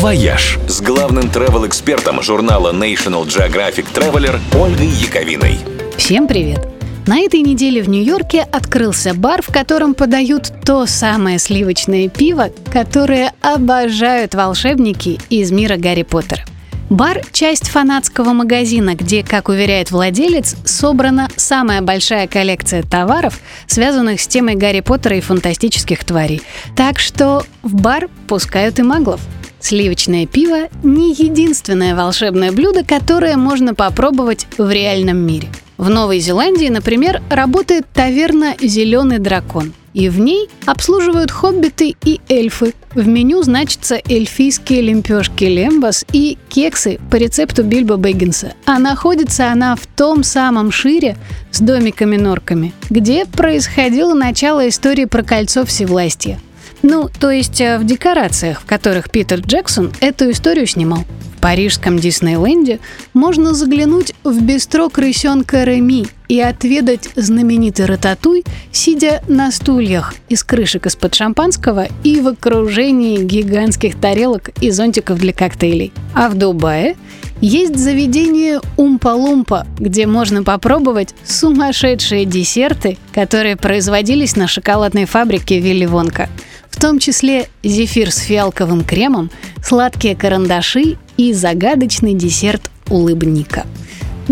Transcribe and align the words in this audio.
«Вояж» 0.00 0.58
с 0.66 0.80
главным 0.80 1.24
travel-экспертом 1.24 2.22
журнала 2.22 2.72
National 2.72 3.26
Geographic 3.26 3.84
Traveler 3.92 4.40
Ольгой 4.58 4.86
Яковиной. 4.86 5.58
Всем 5.98 6.26
привет! 6.26 6.66
На 7.06 7.18
этой 7.18 7.40
неделе 7.40 7.82
в 7.82 7.88
Нью-Йорке 7.90 8.40
открылся 8.50 9.12
бар, 9.12 9.42
в 9.42 9.52
котором 9.52 9.92
подают 9.92 10.54
то 10.64 10.86
самое 10.86 11.38
сливочное 11.38 12.08
пиво, 12.08 12.48
которое 12.72 13.34
обожают 13.42 14.34
волшебники 14.34 15.20
из 15.28 15.50
мира 15.50 15.76
Гарри 15.76 16.04
Поттера. 16.04 16.46
Бар– 16.88 17.20
часть 17.32 17.68
фанатского 17.68 18.32
магазина, 18.32 18.94
где, 18.94 19.22
как 19.22 19.50
уверяет 19.50 19.90
владелец, 19.90 20.56
собрана 20.64 21.28
самая 21.36 21.82
большая 21.82 22.26
коллекция 22.26 22.82
товаров, 22.82 23.38
связанных 23.66 24.22
с 24.22 24.26
темой 24.26 24.54
Гарри 24.54 24.80
Поттера 24.80 25.18
и 25.18 25.20
фантастических 25.20 26.04
тварей. 26.04 26.40
Так 26.74 26.98
что 26.98 27.44
в 27.62 27.74
бар 27.74 28.08
пускают 28.26 28.78
и 28.78 28.82
маглов– 28.82 29.20
Сливочное 29.60 30.26
пиво– 30.26 30.68
не 30.82 31.12
единственное 31.12 31.94
волшебное 31.94 32.50
блюдо, 32.50 32.82
которое 32.82 33.36
можно 33.36 33.74
попробовать 33.74 34.46
в 34.56 34.70
реальном 34.70 35.18
мире. 35.18 35.48
В 35.76 35.88
Новой 35.88 36.20
Зеландии, 36.20 36.68
например, 36.68 37.22
работает 37.30 37.86
таверна 37.92 38.54
«Зеленый 38.60 39.18
дракон». 39.18 39.72
И 39.92 40.08
в 40.08 40.20
ней 40.20 40.48
обслуживают 40.66 41.30
хоббиты 41.30 41.96
и 42.04 42.20
эльфы. 42.28 42.74
В 42.94 43.06
меню 43.06 43.42
значатся 43.42 44.00
эльфийские 44.08 44.82
лемпешки 44.82 45.44
лембас 45.44 46.04
и 46.12 46.38
кексы 46.48 47.00
по 47.10 47.16
рецепту 47.16 47.64
Бильбо 47.64 47.96
Бэггинса. 47.96 48.52
А 48.66 48.78
находится 48.78 49.50
она 49.50 49.74
в 49.74 49.86
том 49.86 50.22
самом 50.22 50.70
шире 50.70 51.16
с 51.50 51.60
домиками-норками, 51.60 52.72
где 52.88 53.26
происходило 53.26 54.14
начало 54.14 54.68
истории 54.68 55.06
про 55.06 55.22
кольцо 55.22 55.64
всевластия– 55.64 56.38
ну, 56.82 57.08
то 57.08 57.30
есть 57.30 57.60
э, 57.60 57.78
в 57.78 57.84
декорациях, 57.84 58.62
в 58.62 58.64
которых 58.64 59.10
Питер 59.10 59.40
Джексон 59.40 59.92
эту 60.00 60.30
историю 60.30 60.66
снимал. 60.66 61.04
В 61.36 61.40
парижском 61.40 61.98
Диснейленде 61.98 62.80
можно 63.14 63.54
заглянуть 63.54 64.14
в 64.24 64.42
бистро 64.42 64.88
крысенка 64.90 65.64
Реми 65.64 66.06
и 66.28 66.40
отведать 66.40 67.08
знаменитый 67.16 67.86
рататуй, 67.86 68.44
сидя 68.72 69.22
на 69.26 69.50
стульях 69.50 70.14
из 70.28 70.44
крышек 70.44 70.86
из-под 70.86 71.14
шампанского 71.14 71.88
и 72.04 72.20
в 72.20 72.28
окружении 72.28 73.22
гигантских 73.22 73.98
тарелок 73.98 74.50
и 74.60 74.70
зонтиков 74.70 75.18
для 75.18 75.32
коктейлей. 75.32 75.92
А 76.14 76.28
в 76.28 76.34
Дубае 76.34 76.96
есть 77.40 77.76
заведение 77.76 78.60
Умпа-Лумпа, 78.76 79.66
где 79.78 80.06
можно 80.06 80.42
попробовать 80.42 81.14
сумасшедшие 81.24 82.26
десерты, 82.26 82.98
которые 83.14 83.56
производились 83.56 84.36
на 84.36 84.46
шоколадной 84.46 85.06
фабрике 85.06 85.58
Вилли 85.58 85.86
Вонка– 85.86 86.28
в 86.80 86.82
том 86.82 86.98
числе 86.98 87.46
зефир 87.62 88.10
с 88.10 88.20
фиалковым 88.20 88.84
кремом, 88.84 89.30
сладкие 89.62 90.16
карандаши 90.16 90.96
и 91.18 91.34
загадочный 91.34 92.14
десерт 92.14 92.70
улыбника. 92.88 93.66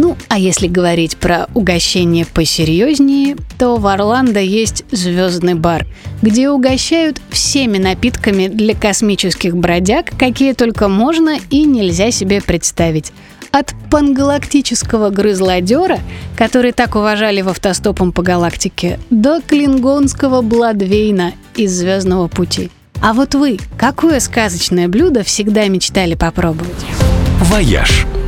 Ну, 0.00 0.16
а 0.28 0.38
если 0.38 0.68
говорить 0.68 1.16
про 1.16 1.48
угощение 1.54 2.24
посерьезнее, 2.24 3.36
то 3.58 3.78
в 3.78 3.86
Орландо 3.88 4.38
есть 4.38 4.84
звездный 4.92 5.54
бар, 5.54 5.88
где 6.22 6.50
угощают 6.50 7.20
всеми 7.30 7.78
напитками 7.78 8.46
для 8.46 8.76
космических 8.76 9.56
бродяг, 9.56 10.16
какие 10.16 10.52
только 10.52 10.86
можно 10.86 11.36
и 11.50 11.64
нельзя 11.64 12.12
себе 12.12 12.40
представить. 12.40 13.12
От 13.50 13.74
пангалактического 13.90 15.10
грызлодера, 15.10 15.98
который 16.36 16.70
так 16.70 16.94
уважали 16.94 17.40
в 17.40 17.48
автостопом 17.48 18.12
по 18.12 18.22
галактике, 18.22 19.00
до 19.10 19.40
клингонского 19.40 20.42
Бладвейна 20.42 21.32
из 21.56 21.76
«Звездного 21.76 22.28
пути». 22.28 22.70
А 23.02 23.14
вот 23.14 23.34
вы, 23.34 23.58
какое 23.76 24.20
сказочное 24.20 24.86
блюдо 24.86 25.24
всегда 25.24 25.66
мечтали 25.66 26.14
попробовать? 26.14 26.86
«Вояж»– 27.40 28.06